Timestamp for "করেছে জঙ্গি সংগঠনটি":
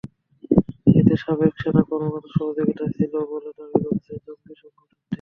3.83-4.95